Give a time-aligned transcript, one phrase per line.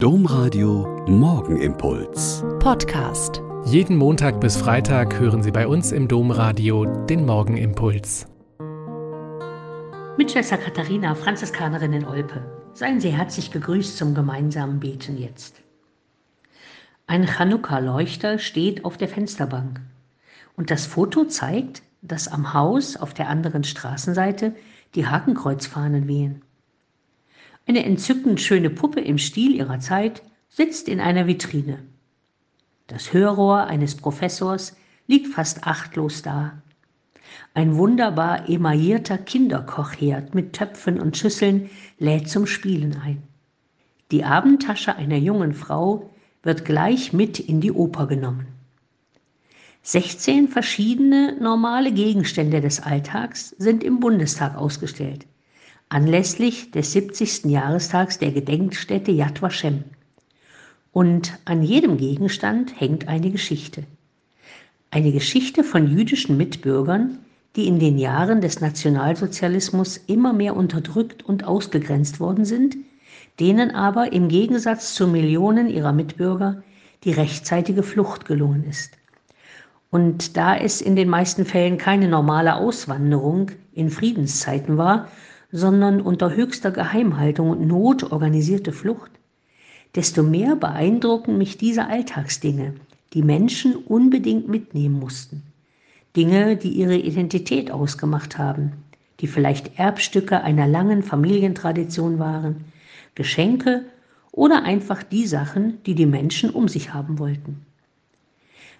[0.00, 2.44] Domradio Morgenimpuls.
[2.60, 3.42] Podcast.
[3.64, 8.28] Jeden Montag bis Freitag hören Sie bei uns im Domradio den Morgenimpuls.
[10.16, 12.44] Mit Schwester Katharina, Franziskanerin in Olpe.
[12.74, 15.62] Seien Sie herzlich gegrüßt zum gemeinsamen Beten jetzt.
[17.08, 19.80] Ein Chanukka-Leuchter steht auf der Fensterbank.
[20.54, 24.54] Und das Foto zeigt, dass am Haus auf der anderen Straßenseite
[24.94, 26.44] die Hakenkreuzfahnen wehen.
[27.68, 31.80] Eine entzückend schöne Puppe im Stil ihrer Zeit sitzt in einer Vitrine.
[32.86, 34.74] Das Hörrohr eines Professors
[35.06, 36.62] liegt fast achtlos da.
[37.52, 43.22] Ein wunderbar emaillierter Kinderkochherd mit Töpfen und Schüsseln lädt zum Spielen ein.
[44.12, 46.08] Die Abendtasche einer jungen Frau
[46.42, 48.46] wird gleich mit in die Oper genommen.
[49.82, 55.26] 16 verschiedene normale Gegenstände des Alltags sind im Bundestag ausgestellt
[55.88, 57.44] anlässlich des 70.
[57.46, 59.84] Jahrestags der Gedenkstätte Yad Vashem.
[60.92, 63.84] Und an jedem Gegenstand hängt eine Geschichte.
[64.90, 67.18] Eine Geschichte von jüdischen Mitbürgern,
[67.56, 72.76] die in den Jahren des Nationalsozialismus immer mehr unterdrückt und ausgegrenzt worden sind,
[73.40, 76.62] denen aber im Gegensatz zu Millionen ihrer Mitbürger
[77.04, 78.92] die rechtzeitige Flucht gelungen ist.
[79.90, 85.08] Und da es in den meisten Fällen keine normale Auswanderung in Friedenszeiten war,
[85.50, 89.10] sondern unter höchster Geheimhaltung und Not organisierte Flucht,
[89.94, 92.74] desto mehr beeindrucken mich diese Alltagsdinge,
[93.14, 95.42] die Menschen unbedingt mitnehmen mussten.
[96.16, 98.72] Dinge, die ihre Identität ausgemacht haben,
[99.20, 102.64] die vielleicht Erbstücke einer langen Familientradition waren,
[103.14, 103.84] Geschenke
[104.32, 107.64] oder einfach die Sachen, die die Menschen um sich haben wollten.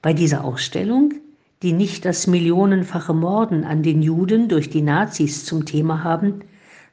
[0.00, 1.14] Bei dieser Ausstellung,
[1.62, 6.42] die nicht das millionenfache Morden an den Juden durch die Nazis zum Thema haben,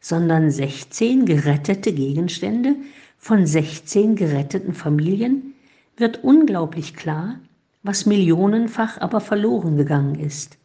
[0.02, 2.76] sondern 16 gerettete Gegenstände
[3.18, 5.54] von 16 geretteten Familien,
[5.98, 7.40] wird unglaublich klar,
[7.84, 10.58] was millionenfach aber verloren gegangen ist.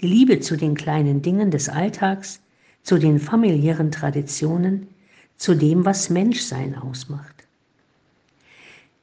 [0.00, 2.40] Die Liebe zu den kleinen Dingen des Alltags,
[2.82, 4.88] zu den familiären Traditionen,
[5.36, 7.44] zu dem, was Menschsein ausmacht.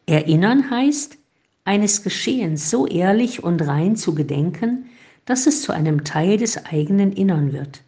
[0.05, 1.17] Erinnern heißt,
[1.65, 4.85] eines Geschehens so ehrlich und rein zu gedenken,
[5.25, 7.81] dass es zu einem Teil des eigenen Innern wird.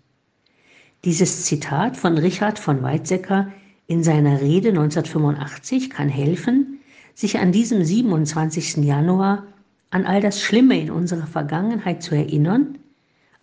[1.05, 3.51] Dieses Zitat von Richard von Weizsäcker
[3.85, 6.79] in seiner Rede 1985 kann helfen,
[7.13, 8.77] sich an diesem 27.
[8.77, 9.43] Januar
[9.91, 12.79] an all das Schlimme in unserer Vergangenheit zu erinnern,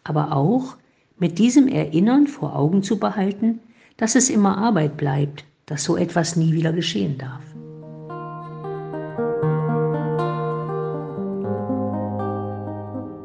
[0.03, 0.77] aber auch
[1.21, 3.61] mit diesem Erinnern vor Augen zu behalten,
[3.97, 7.43] dass es immer Arbeit bleibt, dass so etwas nie wieder geschehen darf.